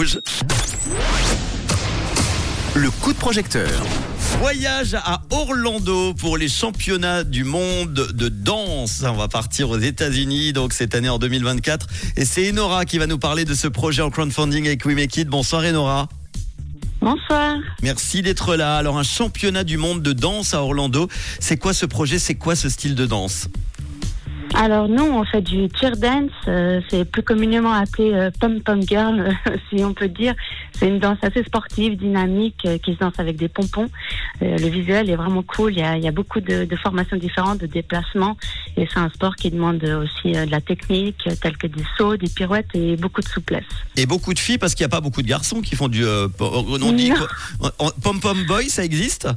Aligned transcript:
Rouge. 0.00 0.18
Le 2.74 2.90
coup 2.90 3.12
de 3.12 3.18
projecteur. 3.18 3.68
Voyage 4.38 4.94
à 4.94 5.20
Orlando 5.28 6.14
pour 6.14 6.38
les 6.38 6.48
championnats 6.48 7.22
du 7.22 7.44
monde 7.44 7.92
de 7.92 8.28
danse. 8.30 9.02
On 9.06 9.12
va 9.12 9.28
partir 9.28 9.68
aux 9.68 9.78
États-Unis 9.78 10.54
donc 10.54 10.72
cette 10.72 10.94
année 10.94 11.10
en 11.10 11.18
2024 11.18 11.86
et 12.16 12.24
c'est 12.24 12.50
Enora 12.50 12.86
qui 12.86 12.96
va 12.96 13.06
nous 13.06 13.18
parler 13.18 13.44
de 13.44 13.52
ce 13.52 13.68
projet 13.68 14.00
en 14.00 14.08
crowdfunding 14.08 14.66
avec 14.66 14.86
We 14.86 14.94
Make 14.94 15.18
It. 15.18 15.28
Bonsoir 15.28 15.64
Enora. 15.64 16.08
Bonsoir. 17.02 17.56
Merci 17.82 18.22
d'être 18.22 18.56
là. 18.56 18.78
Alors 18.78 18.96
un 18.96 19.02
championnat 19.02 19.64
du 19.64 19.76
monde 19.76 20.00
de 20.00 20.14
danse 20.14 20.54
à 20.54 20.62
Orlando, 20.62 21.08
c'est 21.40 21.58
quoi 21.58 21.74
ce 21.74 21.84
projet? 21.84 22.18
C'est 22.18 22.36
quoi 22.36 22.56
ce 22.56 22.70
style 22.70 22.94
de 22.94 23.04
danse? 23.04 23.48
Alors 24.54 24.88
nous, 24.88 25.04
on 25.04 25.24
fait 25.24 25.40
du 25.42 25.68
cheer 25.78 25.96
dance. 25.96 26.30
euh, 26.48 26.80
c'est 26.90 27.04
plus 27.04 27.22
communément 27.22 27.72
appelé 27.72 28.12
euh, 28.12 28.30
pom 28.40 28.60
pom 28.60 28.82
girl, 28.82 29.34
si 29.70 29.82
on 29.84 29.94
peut 29.94 30.08
dire. 30.08 30.34
C'est 30.72 30.88
une 30.88 30.98
danse 30.98 31.18
assez 31.22 31.42
sportive, 31.44 31.96
dynamique, 31.96 32.56
euh, 32.66 32.76
qui 32.78 32.94
se 32.94 32.98
danse 32.98 33.14
avec 33.18 33.36
des 33.36 33.48
pompons. 33.48 33.88
Euh, 34.42 34.58
le 34.58 34.68
visuel 34.68 35.08
est 35.08 35.16
vraiment 35.16 35.42
cool. 35.42 35.72
Il 35.72 35.78
y 35.78 35.82
a, 35.82 35.96
il 35.96 36.02
y 36.02 36.08
a 36.08 36.12
beaucoup 36.12 36.40
de, 36.40 36.64
de 36.64 36.76
formations 36.76 37.16
différentes, 37.16 37.58
de 37.58 37.66
déplacements, 37.66 38.36
et 38.76 38.86
c'est 38.92 38.98
un 38.98 39.08
sport 39.10 39.36
qui 39.36 39.50
demande 39.50 39.82
aussi 39.84 40.36
euh, 40.36 40.46
de 40.46 40.50
la 40.50 40.60
technique, 40.60 41.22
euh, 41.26 41.34
telle 41.40 41.56
que 41.56 41.66
des 41.66 41.84
sauts, 41.96 42.16
des 42.16 42.28
pirouettes 42.28 42.68
et 42.74 42.96
beaucoup 42.96 43.20
de 43.20 43.28
souplesse. 43.28 43.64
Et 43.96 44.06
beaucoup 44.06 44.34
de 44.34 44.38
filles 44.38 44.58
parce 44.58 44.74
qu'il 44.74 44.84
n'y 44.84 44.90
a 44.92 44.96
pas 44.96 45.00
beaucoup 45.00 45.22
de 45.22 45.28
garçons 45.28 45.60
qui 45.62 45.76
font 45.76 45.88
du 45.88 46.04
euh, 46.04 46.28
on 46.40 46.92
dit 46.92 47.10
Non. 47.10 47.70
pom 48.02 48.20
pom 48.20 48.44
boy, 48.46 48.68
ça 48.68 48.84
existe? 48.84 49.28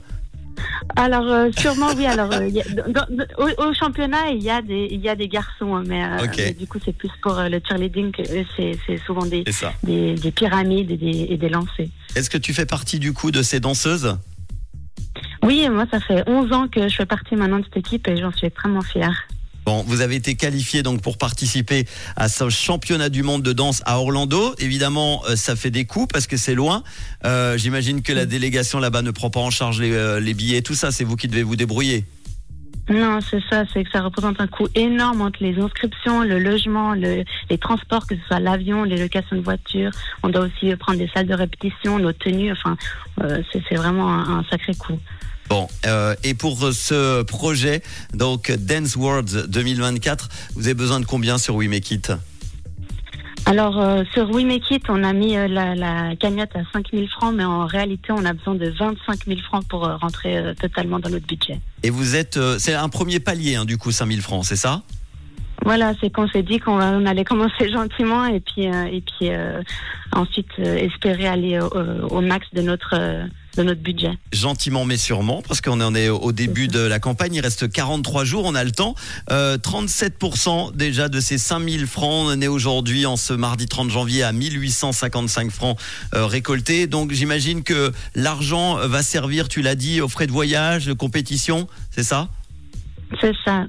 Alors 0.96 1.28
euh, 1.28 1.50
sûrement 1.58 1.90
oui. 1.96 2.06
Alors 2.06 2.32
euh, 2.34 2.48
il 2.48 2.56
y 2.56 2.62
a- 2.62 2.66
dans- 2.70 2.92
dans- 3.10 3.26
au, 3.38 3.70
au 3.70 3.74
championnat 3.74 4.30
il 4.32 4.42
y 4.44 4.50
a 4.50 4.62
des 4.62 4.88
il 4.92 5.02
y 5.02 5.10
a 5.10 5.16
des 5.16 5.28
garçons, 5.28 5.76
hein, 5.76 5.84
mais, 5.86 6.04
euh, 6.04 6.28
mais 6.38 6.54
du 6.54 6.68
coup 6.68 6.80
c'est 6.84 6.96
plus 6.96 7.10
pour 7.22 7.36
le 7.36 7.60
cheerleading 7.68 8.12
c'est 8.58 8.78
c'est 8.86 8.98
souvent 9.06 9.26
des 9.26 9.44
pyramides 10.36 10.92
et 10.92 10.98
des, 10.98 11.28
et 11.30 11.38
des 11.38 11.50
lancers. 11.50 11.88
Est-ce 12.16 12.30
que 12.30 12.38
tu 12.38 12.54
fais 12.54 12.66
partie 12.66 13.00
du 13.00 13.14
coup 13.14 13.32
de 13.32 13.42
ces 13.42 13.60
danseuses? 13.60 14.18
Oui, 15.44 15.68
moi 15.70 15.86
ça 15.92 16.00
fait 16.00 16.24
11 16.28 16.52
ans 16.54 16.68
que 16.68 16.88
je 16.88 16.96
fais 16.96 17.06
partie 17.06 17.36
maintenant 17.36 17.60
de 17.60 17.66
cette 17.66 17.78
équipe 17.78 18.08
et 18.08 18.18
j'en 18.18 18.32
suis 18.32 18.48
extrêmement 18.48 18.82
fière. 18.82 19.24
Bon, 19.66 19.84
vous 19.88 20.02
avez 20.02 20.16
été 20.16 20.36
qualifié 20.36 20.84
donc 20.84 21.02
pour 21.02 21.18
participer 21.18 21.86
à 22.18 22.28
ce 22.28 22.50
championnat 22.50 23.10
du 23.10 23.24
monde 23.24 23.44
de 23.44 23.54
danse 23.54 23.82
à 23.86 24.00
Orlando. 24.00 24.54
Évidemment, 24.60 25.24
euh, 25.30 25.36
ça 25.38 25.56
fait 25.56 25.72
des 25.72 25.86
coûts 25.86 26.06
parce 26.08 26.28
que 26.28 26.36
c'est 26.36 26.56
loin. 26.56 26.84
Euh, 27.26 27.58
J'imagine 27.58 28.02
que 28.02 28.12
la 28.12 28.26
délégation 28.26 28.80
là-bas 28.80 29.02
ne 29.02 29.12
prend 29.12 29.30
pas 29.30 29.40
en 29.40 29.52
charge 29.52 29.80
les, 29.80 29.94
euh, 29.94 30.20
les 30.20 30.34
billets, 30.34 30.62
tout 30.62 30.76
ça. 30.76 30.92
C'est 30.92 31.06
vous 31.06 31.16
qui 31.16 31.30
devez 31.30 31.44
vous 31.44 31.56
débrouiller. 31.56 32.06
Non, 32.90 33.20
c'est 33.22 33.40
ça, 33.50 33.64
c'est 33.74 33.86
que 33.86 33.90
ça 33.92 34.02
représente 34.02 34.42
un 34.42 34.48
coût 34.48 34.68
énorme 34.76 35.22
entre 35.22 35.42
les 35.42 35.58
inscriptions, 35.58 36.22
le 36.22 36.38
logement, 36.38 36.94
le, 36.94 37.24
les 37.50 37.58
transports, 37.58 38.06
que 38.06 38.16
ce 38.18 38.22
soit 38.28 38.42
l'avion, 38.42 38.84
les 38.84 38.98
locations 38.98 39.38
de 39.38 39.42
voitures. 39.42 39.92
On 40.22 40.28
doit 40.28 40.42
aussi 40.48 40.76
prendre 40.76 41.00
des 41.00 41.08
salles 41.14 41.28
de 41.28 41.34
répétition, 41.34 41.98
nos 42.00 42.12
tenues. 42.12 42.52
Enfin, 42.52 42.76
euh, 43.22 43.42
c'est 43.54 43.64
c'est 43.70 43.76
vraiment 43.76 44.12
un, 44.12 44.40
un 44.40 44.44
sacré 44.52 44.76
coût. 44.76 45.00
Bon, 45.50 45.68
euh, 45.86 46.16
et 46.24 46.34
pour 46.34 46.58
ce 46.74 47.22
projet, 47.24 47.84
donc 48.14 48.52
Dance 48.52 48.96
World 48.96 49.48
2024, 49.50 50.30
vous 50.56 50.66
avez 50.66 50.74
besoin 50.74 51.00
de 51.00 51.06
combien 51.06 51.38
sur 51.38 51.56
We 51.56 51.70
Make 51.70 51.92
It? 51.92 52.12
Alors, 53.46 53.80
euh, 53.80 54.04
sur 54.14 54.30
We 54.32 54.46
Make 54.46 54.72
It, 54.72 54.84
on 54.90 55.04
a 55.04 55.12
mis 55.12 55.36
euh, 55.36 55.48
la, 55.50 55.76
la 55.76 56.16
cagnotte 56.16 56.56
à 56.56 56.62
5 56.72 56.88
000 56.94 57.08
francs, 57.08 57.34
mais 57.36 57.44
en 57.44 57.66
réalité, 57.66 58.12
on 58.12 58.24
a 58.24 58.32
besoin 58.32 58.56
de 58.56 58.70
25 58.70 59.26
000 59.28 59.40
francs 59.42 59.68
pour 59.68 59.86
euh, 59.86 59.98
rentrer 59.98 60.38
euh, 60.38 60.54
totalement 60.54 61.00
dans 61.00 61.10
notre 61.10 61.28
budget. 61.28 61.60
Et 61.84 61.90
vous 61.90 62.16
êtes, 62.16 62.38
euh, 62.38 62.56
c'est 62.58 62.74
un 62.74 62.88
premier 62.88 63.20
palier 63.20 63.56
hein, 63.56 63.66
du 63.66 63.78
coup, 63.78 63.92
5000 63.92 64.22
francs, 64.22 64.46
c'est 64.46 64.56
ça? 64.56 64.82
Voilà, 65.66 65.94
c'est 66.00 66.10
qu'on 66.10 66.28
s'est 66.30 66.44
dit 66.44 66.60
qu'on 66.60 66.82
on 66.82 67.06
allait 67.06 67.24
commencer 67.26 67.70
gentiment 67.70 68.26
et 68.26 68.40
puis, 68.40 68.68
euh, 68.68 68.86
et 68.86 69.02
puis 69.02 69.30
euh, 69.30 69.62
ensuite 70.14 70.48
euh, 70.60 70.78
espérer 70.78 71.28
aller 71.28 71.60
au, 71.60 72.16
au 72.16 72.22
max 72.22 72.48
de 72.54 72.62
notre, 72.62 72.96
euh, 72.98 73.26
de 73.56 73.64
notre 73.64 73.82
budget. 73.82 74.12
Gentiment 74.32 74.86
mais 74.86 74.98
sûrement, 74.98 75.42
parce 75.42 75.62
qu'on 75.62 75.82
en 75.82 75.96
est 75.96 76.10
au 76.10 76.32
début 76.32 76.68
de 76.68 76.80
la 76.80 77.00
campagne, 77.00 77.36
il 77.36 77.42
reste 77.42 77.72
43 77.72 78.26
jours, 78.26 78.46
on 78.46 78.56
a 78.56 78.64
le 78.64 78.72
temps. 78.72 78.96
Euh, 79.32 79.58
37% 79.58 80.76
déjà 80.76 81.10
de 81.10 81.20
ces 81.20 81.38
5000 81.38 81.88
francs, 81.88 82.28
on 82.30 82.42
est 82.42 82.48
aujourd'hui 82.48 83.06
en 83.06 83.18
ce 83.18 83.34
mardi 83.34 83.68
30 83.68 83.90
janvier 83.90 84.24
à 84.24 84.32
1855 84.32 85.52
francs 85.52 85.78
euh, 86.14 86.26
récoltés. 86.26 86.88
Donc 86.88 87.12
j'imagine 87.12 87.64
que 87.64 87.92
l'argent 88.16 88.76
va 88.88 89.04
servir, 89.04 89.48
tu 89.48 89.62
l'as 89.62 89.76
dit, 89.76 90.02
aux 90.02 90.10
frais 90.10 90.28
de 90.28 90.32
voyage, 90.32 90.86
de 90.86 90.94
compétition, 90.94 91.68
c'est 91.92 92.04
ça? 92.04 92.30
C'est 93.22 93.36
ça. 93.46 93.66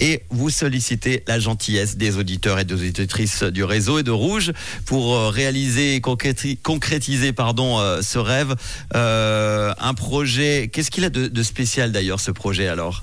Et 0.00 0.22
vous 0.30 0.50
sollicitez 0.50 1.22
la 1.26 1.38
gentillesse 1.38 1.96
des 1.96 2.18
auditeurs 2.18 2.58
et 2.58 2.64
des 2.64 2.74
auditrices 2.74 3.42
du 3.42 3.64
réseau 3.64 3.98
et 3.98 4.02
de 4.02 4.10
Rouge 4.10 4.52
pour 4.86 5.14
euh, 5.14 5.28
réaliser 5.28 5.94
et 5.94 6.00
concréti- 6.00 6.58
concrétiser 6.60 7.32
pardon, 7.32 7.78
euh, 7.78 8.02
ce 8.02 8.18
rêve. 8.18 8.54
Euh, 8.94 9.72
un 9.78 9.94
projet, 9.94 10.68
qu'est-ce 10.72 10.90
qu'il 10.90 11.04
a 11.04 11.10
de, 11.10 11.42
spécial 11.42 11.92
d'ailleurs 11.92 12.20
ce 12.20 12.30
projet 12.30 12.68
alors? 12.68 13.02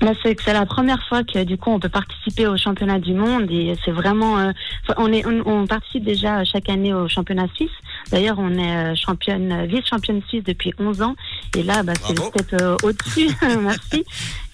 Bah, 0.00 0.12
c'est 0.22 0.34
que 0.34 0.42
c'est 0.42 0.52
la 0.52 0.66
première 0.66 1.02
fois 1.08 1.24
que 1.24 1.42
du 1.44 1.56
coup 1.56 1.70
on 1.70 1.80
peut 1.80 1.88
participer 1.88 2.46
au 2.46 2.58
championnat 2.58 2.98
du 2.98 3.14
monde 3.14 3.50
et 3.50 3.74
c'est 3.82 3.92
vraiment 3.92 4.52
on 4.98 5.10
est 5.10 5.24
on 5.24 5.66
participe 5.66 6.04
déjà 6.04 6.44
chaque 6.44 6.68
année 6.68 6.92
au 6.92 7.08
championnat 7.08 7.46
suisse. 7.54 7.70
D'ailleurs 8.10 8.38
on 8.38 8.52
est 8.56 8.76
euh, 8.76 8.94
championne 8.94 9.50
euh, 9.50 9.66
vice-championne 9.66 10.22
suisse 10.28 10.44
depuis 10.44 10.72
11 10.78 11.02
ans 11.02 11.16
et 11.56 11.62
là 11.62 11.82
bah, 11.82 11.92
c'est 12.06 12.16
le 12.16 12.24
step 12.24 12.60
euh, 12.60 12.76
au-dessus. 12.82 13.28
Merci. 13.60 14.04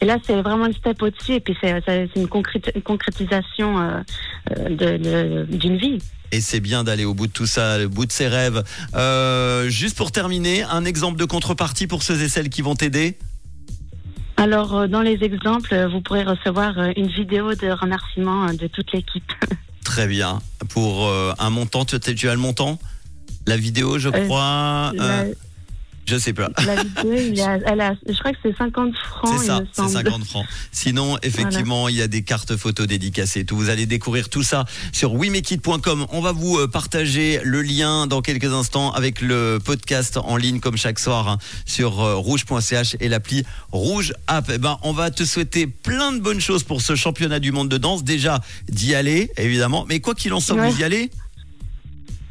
Et 0.01 0.07
là 0.07 0.17
c'est 0.25 0.41
vraiment 0.41 0.67
le 0.67 0.73
step 0.73 1.03
au-dessus 1.03 1.35
et 1.35 1.41
puis 1.41 1.57
c'est 1.61 1.71
une, 2.17 2.27
concrét- 2.27 2.73
une 2.75 2.83
concrétisation 2.83 3.79
euh, 3.79 5.45
d'une 5.47 5.77
vie. 5.77 5.99
et 6.33 6.41
c'est 6.41 6.61
bien 6.61 6.83
d'aller 6.83 7.05
au 7.05 7.13
bout 7.15 7.27
de 7.27 7.33
tout 7.33 7.47
ça, 7.47 7.79
au 7.85 7.89
bout 7.89 8.07
de 8.07 8.13
ses 8.13 8.27
rêves. 8.29 8.63
Euh, 8.95 9.69
juste 9.69 9.97
pour 9.99 10.13
terminer, 10.13 10.63
un 10.63 10.85
exemple 10.85 11.19
de 11.19 11.25
contrepartie 11.27 11.87
pour 11.87 12.03
ceux 12.03 12.21
et 12.23 12.29
celles 12.29 12.49
qui 12.49 12.63
vont 12.63 12.75
t'aider? 12.75 13.19
Alors 14.39 14.89
dans 14.89 15.03
les 15.03 15.23
exemples 15.23 15.89
vous 15.93 16.01
pourrez 16.01 16.25
recevoir 16.25 16.73
une 16.97 17.09
vidéo 17.09 17.55
de 17.55 17.71
remerciement 17.71 18.47
de 18.47 18.67
toute 18.67 18.93
l'équipe. 18.93 19.31
Très 19.85 20.07
bien. 20.07 20.41
Pour 20.71 21.07
euh, 21.07 21.33
un 21.39 21.51
montant, 21.51 21.85
tu, 21.85 21.99
tu 22.01 22.29
as 22.29 22.35
le 22.35 22.41
montant? 22.41 22.79
La 23.47 23.57
vidéo, 23.57 23.99
je 23.99 24.09
Euh, 24.09 24.25
crois. 24.27 24.93
La- 24.95 25.03
euh, 25.21 25.35
je 26.07 26.17
sais 26.19 26.33
pas. 26.33 26.49
La 26.67 26.83
vidéo, 26.83 27.13
il 27.33 27.41
a- 27.41 27.59
elle 27.67 27.81
a, 27.81 27.95
je 28.09 28.19
crois 28.19 28.33
que 28.33 28.39
c'est 28.43 28.57
50 28.57 28.93
francs, 28.97 29.39
C'est 29.41 29.47
ça, 29.47 29.61
c'est 29.73 29.77
semble. 29.83 29.91
50 29.93 30.25
francs. 30.25 30.47
Sinon, 30.73 31.17
effectivement, 31.23 31.89
il 31.89 31.97
y 31.97 32.03
a 32.03 32.09
des 32.09 32.23
cartes 32.23 32.57
photos 32.57 32.87
dédicacées. 32.87 33.41
et 33.41 33.45
Tout, 33.45 33.57
vous 33.57 33.69
allez 33.71 33.87
découvrir 33.87 34.29
tout 34.29 34.43
ça 34.43 34.65
sur 34.93 35.15
wimekit.com. 35.15 36.07
On 36.11 36.21
va 36.21 36.33
vous 36.33 36.59
euh, 36.59 36.67
partager 36.69 37.41
le 37.45 37.63
lien 37.63 38.07
dans 38.07 38.21
quelques 38.23 38.53
instants 38.53 38.91
avec 38.93 39.21
le 39.21 39.59
podcast 39.65 40.17
en 40.19 40.37
ligne 40.37 40.59
comme 40.61 40.77
chaque 40.77 40.99
soir 40.99 41.29
hein, 41.29 41.39
sur 41.67 41.93
rouge.ch 41.95 42.97
et 43.01 43.09
l'appli 43.09 43.45
Rouge 43.71 44.13
App. 44.27 44.51
Eh 44.53 44.59
ben, 44.59 44.79
on 44.83 44.93
va 44.93 45.11
te 45.11 45.25
souhaiter 45.25 45.67
plein 45.67 46.13
de 46.13 46.19
bonnes 46.21 46.41
choses 46.41 46.63
pour 46.65 46.81
ce 46.81 46.95
championnat 46.97 47.39
du 47.39 47.53
monde 47.53 47.69
de 47.69 47.79
danse. 47.79 48.03
Déjà 48.05 48.41
d'y 48.69 48.95
aller, 48.95 49.31
évidemment, 49.37 49.85
mais 49.89 50.01
quoi 50.01 50.15
qu'il 50.15 50.33
en 50.33 50.41
soit, 50.41 50.57
Ouais. 50.57 50.69
vous 50.71 50.81
y 50.81 50.85
allez. 50.85 51.11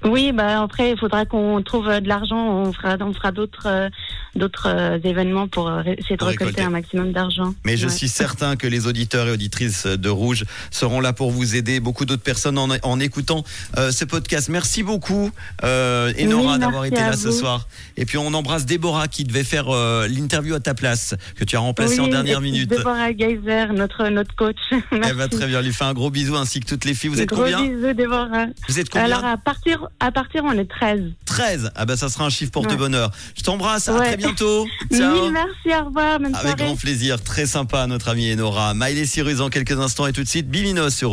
Oui, 0.04 0.32
bah 0.32 0.64
après, 0.64 0.92
il 0.92 0.98
faudra 0.98 1.26
qu'on 1.26 1.62
trouve 1.62 1.88
euh, 1.88 2.00
de 2.00 2.08
l'argent. 2.08 2.38
On 2.38 2.74
fera, 2.74 2.98
on 3.02 3.14
fera 3.14 3.32
d'autres, 3.32 3.68
euh, 3.68 3.90
d'autres 4.36 4.68
euh, 4.68 4.98
événements 5.04 5.48
pour 5.48 5.68
euh, 5.70 5.82
essayer 5.84 6.18
de 6.18 6.24
récolter 6.24 6.46
récolter. 6.46 6.62
un 6.62 6.70
maximum 6.70 7.12
d'argent. 7.12 7.54
Mais 7.66 7.78
je 7.78 7.88
Ouais. 7.88 7.92
suis 7.94 8.08
certain 8.10 8.56
que 8.56 8.68
les 8.68 8.88
auditeurs 8.88 9.28
et 9.28 9.32
auditrices 9.32 9.86
de 9.86 10.10
Rouge 10.10 10.46
seront 10.72 11.00
là 11.02 11.14
pour 11.14 11.32
vous 11.32 11.56
aider. 11.56 11.80
Beaucoup 11.80 12.06
d'autres 12.06 12.22
personnes 12.24 12.58
en, 12.58 12.70
en 12.84 13.00
écoutant 13.00 13.44
euh, 13.78 13.92
ce 13.92 14.06
podcast. 14.06 14.50
Merci 14.50 14.84
beaucoup, 14.84 15.32
euh, 15.64 16.14
Enora, 16.20 16.54
Oui, 16.54 16.60
d'avoir 16.60 16.86
été 16.86 16.96
là 16.96 17.14
ce 17.14 17.32
soir. 17.32 17.68
Et 17.98 18.06
puis 18.06 18.18
on 18.18 18.34
embrasse 18.34 18.66
Déborah 18.66 19.08
qui 19.08 19.24
devait 19.24 19.44
faire 19.44 19.66
euh, 19.70 20.08
l'interview 20.08 20.56
à 20.56 20.60
ta 20.60 20.74
place, 20.74 21.16
que 21.36 21.44
tu 21.44 21.56
as 21.56 21.60
remplacé 21.60 21.96
Oui, 22.00 22.02
en 22.02 22.08
dernière 22.08 22.40
et 22.40 22.42
minute. 22.42 22.70
Déborah 22.70 23.12
Geyser, 23.12 23.68
notre, 23.74 24.08
notre 24.10 24.36
coach. 24.36 24.56
Merci. 24.72 25.10
Elle 25.10 25.16
va 25.16 25.28
très 25.28 25.48
bien. 25.48 25.62
Lui 25.62 25.74
fait 25.74 25.84
un 25.84 25.94
gros 25.94 26.10
bisou 26.10 26.36
ainsi 26.36 26.60
que 26.60 26.66
toutes 26.66 26.86
les 26.86 26.94
filles. 26.94 27.10
Vous 27.10 27.22
êtes 27.22 27.28
Gros 27.30 27.42
combien 27.44 27.62
bisous, 27.64 27.94
Déborah. 27.94 28.46
Vous 28.70 28.80
êtes 28.80 28.90
combien 28.90 29.06
Alors, 29.06 29.26
à 29.26 29.38
partir, 29.38 29.88
à 30.00 30.12
partir, 30.12 30.44
on 30.46 30.54
est 30.54 30.70
13. 30.70 31.02
13. 31.32 31.72
Ah 31.76 31.86
ben 31.86 31.96
ça 31.96 32.10
sera 32.10 32.26
un 32.26 32.30
chiffre 32.30 32.52
Ouais. 32.56 32.64
porte-bonheur. 32.68 33.10
Je 33.38 33.42
t'embrasse. 33.44 33.88
À 33.88 33.94
très 33.96 34.18
bientôt. 34.18 34.68
Ciao. 34.94 35.14
Mille 35.24 35.32
merci, 35.32 35.82
au 35.82 35.86
revoir, 35.86 36.16
Avec 36.16 36.36
soirée. 36.36 36.56
grand 36.66 36.76
plaisir. 36.76 37.24
Très 37.24 37.46
sympa, 37.46 37.88
notre 37.88 38.10
amie 38.10 38.32
Enora. 38.34 38.74
Miley 38.76 39.06
Cyrus 39.06 39.40
en 39.40 39.50
quelques 39.50 39.80
instants 39.80 40.08
et 40.08 40.14
tout 40.14 40.24
de 40.24 40.28
suite, 40.28 40.50
Biminos 40.50 40.94
sur 40.94 41.10